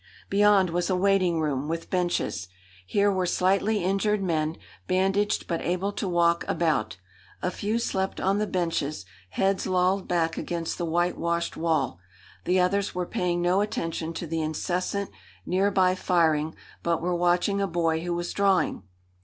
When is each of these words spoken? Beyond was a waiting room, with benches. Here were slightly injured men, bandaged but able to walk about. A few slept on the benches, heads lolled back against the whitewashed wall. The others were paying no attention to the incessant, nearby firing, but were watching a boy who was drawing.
Beyond 0.31 0.71
was 0.71 0.89
a 0.89 0.95
waiting 0.95 1.39
room, 1.41 1.67
with 1.67 1.91
benches. 1.91 2.47
Here 2.87 3.11
were 3.11 3.27
slightly 3.27 3.83
injured 3.83 4.23
men, 4.23 4.57
bandaged 4.87 5.45
but 5.45 5.61
able 5.61 5.91
to 5.91 6.07
walk 6.09 6.43
about. 6.47 6.97
A 7.43 7.51
few 7.51 7.77
slept 7.77 8.19
on 8.19 8.39
the 8.39 8.47
benches, 8.47 9.05
heads 9.29 9.67
lolled 9.67 10.07
back 10.07 10.39
against 10.39 10.79
the 10.79 10.87
whitewashed 10.87 11.55
wall. 11.55 11.99
The 12.45 12.59
others 12.59 12.95
were 12.95 13.05
paying 13.05 13.43
no 13.43 13.61
attention 13.61 14.11
to 14.13 14.25
the 14.25 14.41
incessant, 14.41 15.11
nearby 15.45 15.93
firing, 15.93 16.55
but 16.81 16.99
were 16.99 17.13
watching 17.15 17.61
a 17.61 17.67
boy 17.67 18.01
who 18.03 18.15
was 18.15 18.33
drawing. 18.33 18.81